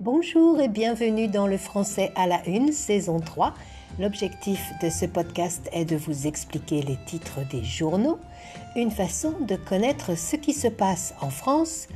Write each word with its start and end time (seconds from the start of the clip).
Bonjour 0.00 0.60
et 0.60 0.68
bienvenue 0.68 1.26
dans 1.26 1.48
le 1.48 1.58
français 1.58 2.12
à 2.14 2.28
la 2.28 2.46
une, 2.46 2.70
saison 2.70 3.18
3. 3.18 3.52
L'objectif 3.98 4.70
de 4.80 4.90
ce 4.90 5.06
podcast 5.06 5.68
est 5.72 5.86
de 5.86 5.96
vous 5.96 6.28
expliquer 6.28 6.82
les 6.82 6.96
titres 7.04 7.40
des 7.50 7.64
journaux, 7.64 8.20
une 8.76 8.92
façon 8.92 9.34
de 9.40 9.56
connaître 9.56 10.16
ce 10.16 10.36
qui 10.36 10.52
se 10.52 10.68
passe 10.68 11.16
en 11.20 11.30
France 11.30 11.88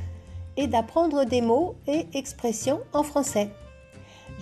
et 0.57 0.67
d'apprendre 0.67 1.23
des 1.23 1.39
mots 1.39 1.75
et 1.87 2.05
expressions 2.13 2.81
en 2.91 3.03
français. 3.03 3.49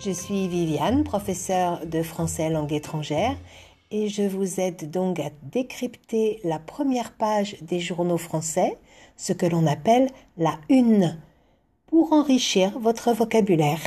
Je 0.04 0.10
suis 0.10 0.48
Viviane, 0.48 1.04
professeure 1.04 1.86
de 1.86 2.02
français 2.02 2.50
langue 2.50 2.74
étrangère, 2.74 3.38
et 3.92 4.08
je 4.08 4.24
vous 4.24 4.60
aide 4.60 4.90
donc 4.90 5.20
à 5.20 5.30
décrypter 5.44 6.40
la 6.44 6.58
première 6.58 7.12
page 7.12 7.58
des 7.62 7.80
journaux 7.80 8.18
français, 8.18 8.80
ce 9.18 9.34
que 9.34 9.46
l'on 9.46 9.68
appelle 9.68 10.10
la 10.36 10.58
une, 10.68 11.16
pour 11.92 12.14
enrichir 12.14 12.80
votre 12.80 13.12
vocabulaire. 13.12 13.82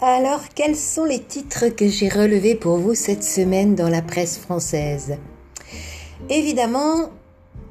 Alors, 0.00 0.40
quels 0.54 0.74
sont 0.74 1.04
les 1.04 1.22
titres 1.22 1.68
que 1.68 1.86
j'ai 1.86 2.08
relevés 2.08 2.54
pour 2.54 2.78
vous 2.78 2.94
cette 2.94 3.22
semaine 3.22 3.74
dans 3.74 3.90
la 3.90 4.00
presse 4.00 4.38
française? 4.38 5.18
Évidemment, 6.30 7.10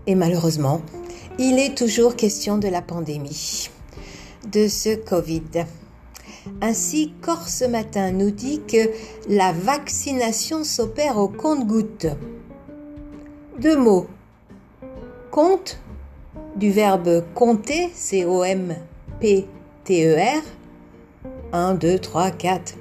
et 0.05 0.13
malheureusement, 0.13 0.83
il 1.39 1.57
est 1.57 1.75
toujours 1.75 2.15
question 2.15 2.59
de 2.59 2.67
la 2.67 2.83
pandémie, 2.83 3.71
de 4.51 4.67
ce 4.67 4.95
Covid. 4.95 5.65
Ainsi, 6.61 7.13
Corse 7.21 7.63
matin 7.63 8.11
nous 8.11 8.31
dit 8.31 8.61
que 8.67 8.89
la 9.27 9.51
vaccination 9.51 10.63
s'opère 10.63 11.17
au 11.17 11.27
compte-gouttes. 11.27 12.07
Deux 13.59 13.77
mots. 13.77 14.07
Compte, 15.31 15.79
du 16.55 16.71
verbe 16.71 17.23
compter, 17.35 17.89
C-O-M-P-T-E-R, 17.93 18.73
1, 21.53 21.73
2, 21.75 21.99
3, 21.99 22.31
4. 22.31 22.75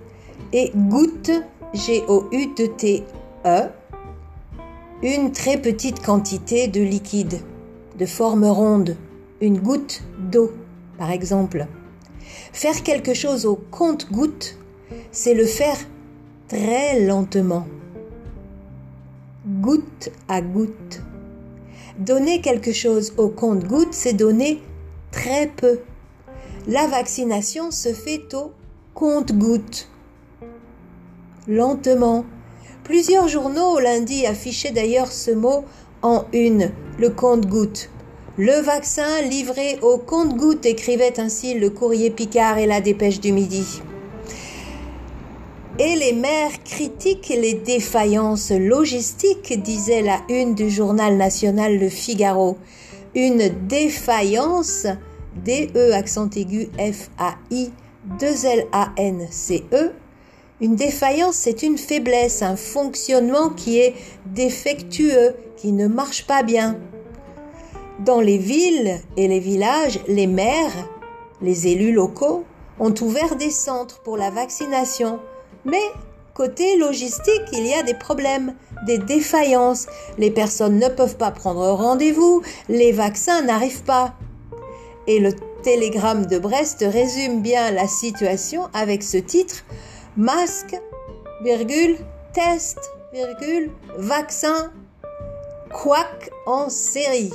Et 0.52 0.72
goutte, 0.74 1.30
G-O-U-T-T-E, 1.74 3.68
une 5.02 5.32
très 5.32 5.58
petite 5.60 6.04
quantité 6.04 6.66
de 6.68 6.80
liquide, 6.80 7.40
de 7.98 8.06
forme 8.06 8.44
ronde, 8.44 8.96
une 9.40 9.58
goutte 9.58 10.02
d'eau, 10.18 10.52
par 10.98 11.10
exemple. 11.10 11.66
Faire 12.52 12.82
quelque 12.82 13.14
chose 13.14 13.46
au 13.46 13.56
compte-goutte, 13.56 14.58
c'est 15.12 15.34
le 15.34 15.44
faire 15.44 15.76
très 16.48 17.00
lentement, 17.00 17.66
goutte 19.46 20.10
à 20.28 20.40
goutte. 20.40 21.02
Donner 21.98 22.40
quelque 22.40 22.72
chose 22.72 23.12
au 23.16 23.28
compte-goutte, 23.28 23.92
c'est 23.92 24.12
donner 24.12 24.62
très 25.10 25.48
peu. 25.48 25.80
La 26.66 26.86
vaccination 26.86 27.70
se 27.70 27.92
fait 27.92 28.34
au 28.34 28.52
compte-gouttes. 28.94 29.88
Lentement. 31.46 32.24
Plusieurs 32.84 33.28
journaux 33.28 33.78
lundi 33.78 34.26
affichaient 34.26 34.70
d'ailleurs 34.70 35.12
ce 35.12 35.30
mot 35.30 35.64
en 36.02 36.24
une, 36.32 36.70
le 36.98 37.10
compte-gouttes. 37.10 37.90
Le 38.40 38.60
vaccin 38.60 39.20
livré 39.22 39.80
au 39.82 39.98
compte-gouttes 39.98 40.64
écrivait 40.64 41.18
ainsi 41.18 41.54
le 41.54 41.70
courrier 41.70 42.08
Picard 42.08 42.58
et 42.58 42.66
la 42.66 42.80
dépêche 42.80 43.18
du 43.18 43.32
midi. 43.32 43.82
Et 45.80 45.96
les 45.96 46.12
maires 46.12 46.62
critiquent 46.64 47.30
les 47.30 47.54
défaillances 47.54 48.52
logistiques, 48.52 49.60
disait 49.60 50.02
la 50.02 50.20
une 50.28 50.54
du 50.54 50.70
journal 50.70 51.16
national 51.16 51.80
Le 51.80 51.88
Figaro. 51.88 52.58
Une 53.16 53.48
défaillance, 53.66 54.86
D-E 55.44 55.92
accent 55.92 56.30
aigu 56.36 56.68
F-A-I, 56.78 57.72
2-L-A-N-C-E. 58.20 59.90
Une 60.60 60.76
défaillance, 60.76 61.34
c'est 61.34 61.64
une 61.64 61.76
faiblesse, 61.76 62.42
un 62.42 62.54
fonctionnement 62.54 63.48
qui 63.48 63.80
est 63.80 63.94
défectueux, 64.26 65.34
qui 65.56 65.72
ne 65.72 65.88
marche 65.88 66.24
pas 66.24 66.44
bien. 66.44 66.78
Dans 67.98 68.20
les 68.20 68.38
villes 68.38 69.00
et 69.16 69.26
les 69.26 69.40
villages, 69.40 69.98
les 70.06 70.28
maires, 70.28 70.88
les 71.42 71.66
élus 71.66 71.92
locaux 71.92 72.44
ont 72.78 72.94
ouvert 73.00 73.34
des 73.34 73.50
centres 73.50 74.00
pour 74.02 74.16
la 74.16 74.30
vaccination. 74.30 75.18
Mais 75.64 75.82
côté 76.32 76.76
logistique, 76.76 77.42
il 77.52 77.66
y 77.66 77.74
a 77.74 77.82
des 77.82 77.94
problèmes, 77.94 78.54
des 78.86 78.98
défaillances. 78.98 79.88
Les 80.16 80.30
personnes 80.30 80.78
ne 80.78 80.88
peuvent 80.88 81.16
pas 81.16 81.32
prendre 81.32 81.68
rendez-vous, 81.70 82.42
les 82.68 82.92
vaccins 82.92 83.42
n'arrivent 83.42 83.82
pas. 83.82 84.14
Et 85.08 85.18
le 85.18 85.32
télégramme 85.62 86.26
de 86.26 86.38
Brest 86.38 86.84
résume 86.88 87.42
bien 87.42 87.72
la 87.72 87.88
situation 87.88 88.68
avec 88.74 89.02
ce 89.02 89.16
titre 89.16 89.64
masque, 90.16 90.76
virgule, 91.42 91.96
test, 92.32 92.78
virgule, 93.12 93.72
vaccin, 93.96 94.72
quack 95.72 96.30
en 96.46 96.68
série. 96.68 97.32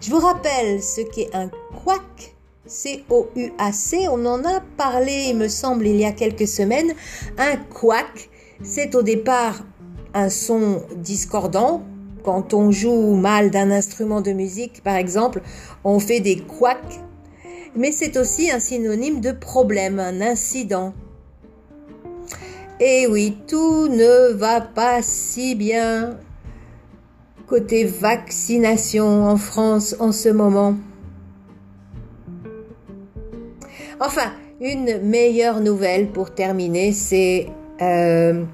Je 0.00 0.10
vous 0.10 0.18
rappelle 0.18 0.82
ce 0.82 1.02
qu'est 1.02 1.28
un 1.34 1.50
quack, 1.84 2.34
C-O-U-A-C, 2.64 4.08
on 4.08 4.24
en 4.24 4.42
a 4.46 4.60
parlé, 4.78 5.26
il 5.28 5.36
me 5.36 5.46
semble, 5.46 5.86
il 5.86 5.96
y 5.96 6.06
a 6.06 6.12
quelques 6.12 6.48
semaines. 6.48 6.94
Un 7.36 7.56
quack, 7.56 8.30
c'est 8.62 8.94
au 8.94 9.02
départ 9.02 9.62
un 10.14 10.30
son 10.30 10.82
discordant, 10.96 11.82
quand 12.24 12.54
on 12.54 12.70
joue 12.70 13.14
mal 13.14 13.50
d'un 13.50 13.70
instrument 13.70 14.22
de 14.22 14.32
musique, 14.32 14.82
par 14.82 14.96
exemple, 14.96 15.42
on 15.84 15.98
fait 15.98 16.20
des 16.20 16.38
couacs. 16.38 17.00
Mais 17.76 17.92
c'est 17.92 18.16
aussi 18.16 18.50
un 18.50 18.58
synonyme 18.58 19.20
de 19.20 19.32
problème, 19.32 20.00
un 20.00 20.22
incident. 20.22 20.94
Et 22.80 23.06
oui, 23.06 23.36
tout 23.46 23.88
ne 23.88 24.32
va 24.32 24.62
pas 24.62 25.02
si 25.02 25.54
bien 25.54 26.16
côté 27.50 27.84
vaccination 27.84 29.24
en 29.24 29.36
France 29.36 29.96
en 29.98 30.12
ce 30.12 30.28
moment. 30.28 30.76
Enfin, 33.98 34.32
une 34.60 35.00
meilleure 35.02 35.60
nouvelle 35.60 36.06
pour 36.06 36.32
terminer, 36.32 36.92
c'est 36.92 37.48
euh, 37.82 38.44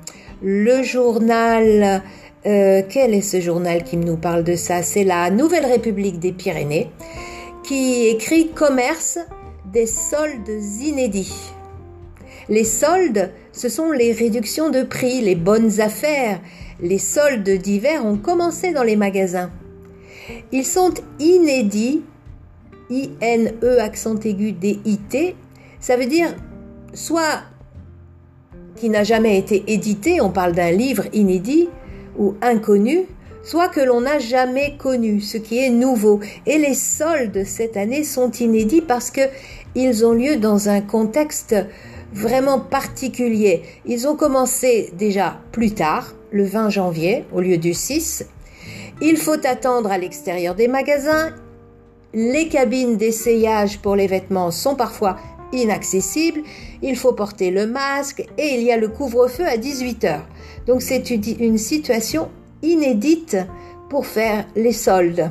le 0.42 0.82
journal 0.82 2.02
euh, 2.46 2.82
quel 2.88 3.12
est 3.12 3.22
ce 3.22 3.40
journal 3.40 3.84
qui 3.84 3.98
nous 3.98 4.16
parle 4.16 4.44
de 4.44 4.56
ça? 4.56 4.82
C'est 4.82 5.04
la 5.04 5.30
Nouvelle 5.30 5.66
République 5.66 6.18
des 6.18 6.32
Pyrénées 6.32 6.90
qui 7.64 8.06
écrit 8.06 8.48
Commerce 8.48 9.18
des 9.72 9.86
soldes 9.86 10.48
inédits. 10.80 11.50
Les 12.48 12.64
soldes, 12.64 13.30
ce 13.52 13.68
sont 13.68 13.90
les 13.90 14.12
réductions 14.12 14.70
de 14.70 14.84
prix, 14.84 15.20
les 15.20 15.34
bonnes 15.34 15.80
affaires. 15.80 16.40
Les 16.80 16.98
soldes 16.98 17.48
d'hiver 17.48 18.04
ont 18.04 18.16
commencé 18.16 18.72
dans 18.72 18.82
les 18.82 18.96
magasins. 18.96 19.50
Ils 20.52 20.64
sont 20.64 20.92
inédits, 21.18 22.02
I-N-E 22.90 23.80
accent 23.80 24.16
aigu 24.16 24.52
D-I-T. 24.52 25.36
Ça 25.80 25.96
veut 25.96 26.06
dire 26.06 26.34
soit 26.92 27.42
qui 28.76 28.90
n'a 28.90 29.04
jamais 29.04 29.38
été 29.38 29.64
édité, 29.68 30.20
on 30.20 30.30
parle 30.30 30.52
d'un 30.52 30.70
livre 30.70 31.04
inédit, 31.12 31.68
ou 32.18 32.34
inconnu, 32.42 33.06
soit 33.42 33.68
que 33.68 33.80
l'on 33.80 34.02
n'a 34.02 34.18
jamais 34.18 34.76
connu, 34.76 35.20
ce 35.20 35.38
qui 35.38 35.58
est 35.58 35.70
nouveau. 35.70 36.20
Et 36.46 36.58
les 36.58 36.74
soldes 36.74 37.44
cette 37.44 37.76
année 37.76 38.04
sont 38.04 38.30
inédits 38.30 38.82
parce 38.82 39.10
que 39.10 39.22
ils 39.74 40.04
ont 40.04 40.12
lieu 40.12 40.36
dans 40.36 40.68
un 40.68 40.80
contexte 40.80 41.54
vraiment 42.12 42.58
particulier. 42.58 43.62
Ils 43.84 44.06
ont 44.06 44.16
commencé 44.16 44.92
déjà 44.96 45.40
plus 45.52 45.72
tard, 45.72 46.14
le 46.30 46.44
20 46.44 46.70
janvier 46.70 47.24
au 47.32 47.40
lieu 47.40 47.58
du 47.58 47.74
6. 47.74 48.26
Il 49.00 49.16
faut 49.16 49.46
attendre 49.46 49.90
à 49.90 49.98
l'extérieur 49.98 50.54
des 50.54 50.68
magasins. 50.68 51.34
Les 52.14 52.48
cabines 52.48 52.96
d'essayage 52.96 53.80
pour 53.80 53.96
les 53.96 54.06
vêtements 54.06 54.50
sont 54.50 54.74
parfois 54.74 55.16
inaccessibles. 55.52 56.40
Il 56.82 56.96
faut 56.96 57.12
porter 57.12 57.50
le 57.50 57.66
masque 57.66 58.24
et 58.38 58.54
il 58.54 58.62
y 58.62 58.72
a 58.72 58.76
le 58.76 58.88
couvre-feu 58.88 59.46
à 59.46 59.56
18 59.56 60.04
heures. 60.04 60.26
Donc 60.66 60.82
c'est 60.82 61.10
une 61.10 61.58
situation 61.58 62.28
inédite 62.62 63.36
pour 63.88 64.06
faire 64.06 64.46
les 64.56 64.72
soldes. 64.72 65.30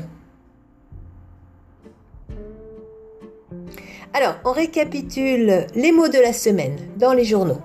Alors, 4.17 4.35
on 4.45 4.53
récapitule 4.53 5.67
les 5.75 5.91
mots 5.91 6.07
de 6.07 6.17
la 6.17 6.31
semaine 6.31 6.77
dans 6.95 7.11
les 7.11 7.25
journaux. 7.25 7.59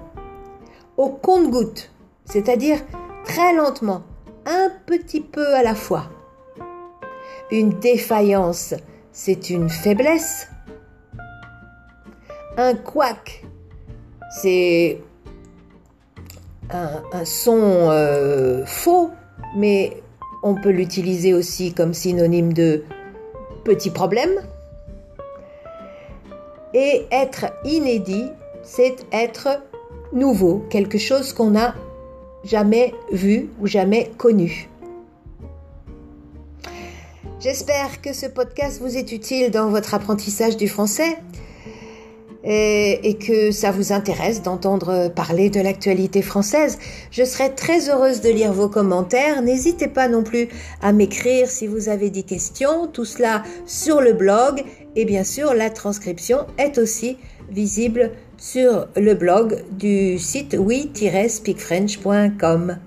Au 0.97 1.09
compte-goutte, 1.09 1.93
c'est-à-dire 2.25 2.79
très 3.25 3.55
lentement, 3.55 4.03
un 4.47 4.69
petit 4.85 5.21
peu 5.21 5.55
à 5.55 5.63
la 5.63 5.77
fois. 5.77 6.11
Une 7.53 7.79
défaillance, 7.79 8.75
c'est 9.13 9.49
une 9.51 9.71
faiblesse. 9.71 10.49
Un 12.57 12.75
couac, 12.75 13.45
c'est 14.43 15.01
un, 16.71 17.25
son 17.25 17.61
euh, 17.93 18.67
faux, 18.67 19.11
mais 19.57 20.03
on 20.43 20.57
peut 20.57 20.71
l'utiliser 20.71 21.33
aussi 21.33 21.73
comme 21.73 21.95
synonyme 21.95 22.53
de 22.53 22.83
petit 23.63 23.91
problème. 23.91 24.33
Et 26.75 27.07
être 27.11 27.47
inédit, 27.65 28.27
c'est 28.63 28.97
être 29.13 29.63
nouveau, 30.13 30.65
quelque 30.71 30.99
chose 30.99 31.33
qu'on 31.33 31.51
n'a 31.51 31.75
jamais 32.45 32.95
vu 33.13 33.51
ou 33.61 33.67
jamais 33.67 34.11
connu. 34.17 34.69
J'espère 37.41 38.03
que 38.03 38.13
ce 38.13 38.27
podcast 38.27 38.81
vous 38.81 38.97
est 38.97 39.13
utile 39.13 39.51
dans 39.51 39.71
votre 39.71 39.95
apprentissage 39.95 40.57
du 40.57 40.69
français 40.69 41.17
et, 42.45 43.17
que 43.21 43.51
ça 43.51 43.71
vous 43.71 43.93
intéresse 43.93 44.43
d'entendre 44.43 45.09
parler 45.09 45.51
de 45.51 45.61
l'actualité 45.61 46.23
française. 46.23 46.79
Je 47.11 47.25
serai 47.25 47.55
très 47.55 47.91
heureuse 47.91 48.21
de 48.21 48.31
lire 48.31 48.53
vos 48.53 48.69
commentaires. 48.69 49.43
N'hésitez 49.43 49.89
pas 49.89 50.07
non 50.09 50.23
plus 50.23 50.49
à 50.81 50.93
m'écrire 50.93 51.49
si 51.49 51.67
vous 51.67 51.89
avez 51.89 52.11
des 52.11 52.23
questions. 52.23 52.87
Tout 52.87 53.05
cela 53.05 53.43
sur 53.67 54.01
le 54.01 54.13
blog 54.13 54.63
et 54.97 55.05
bien 55.05 55.25
sûr 55.25 55.53
la 55.55 55.71
transcription 55.71 56.47
est 56.59 56.79
aussi 56.79 57.17
visible 57.51 58.13
sur 58.37 58.89
le 58.97 59.15
blog 59.15 59.65
du 59.73 60.19
site 60.19 60.57
oui-speakfrench.com. 60.59 62.79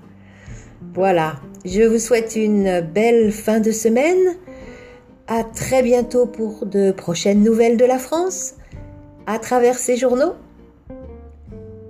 Voilà, 0.94 1.36
je 1.64 1.82
vous 1.82 1.98
souhaite 1.98 2.36
une 2.36 2.80
belle 2.80 3.32
fin 3.32 3.60
de 3.60 3.70
semaine. 3.70 4.36
À 5.26 5.42
très 5.42 5.82
bientôt 5.82 6.26
pour 6.26 6.66
de 6.66 6.90
prochaines 6.90 7.42
nouvelles 7.42 7.78
de 7.78 7.86
la 7.86 7.98
France 7.98 8.56
à 9.26 9.38
travers 9.38 9.78
ces 9.78 9.96
journaux. 9.96 10.34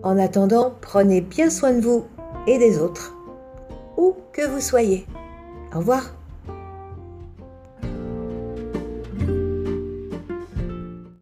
En 0.02 0.19
attendant, 0.19 0.75
prenez 0.81 1.20
bien 1.20 1.50
soin 1.50 1.72
de 1.72 1.81
vous 1.81 2.04
et 2.46 2.58
des 2.58 2.78
autres, 2.78 3.16
où 3.96 4.14
que 4.32 4.46
vous 4.46 4.60
soyez. 4.60 5.06
Au 5.75 5.78
revoir. 5.78 6.14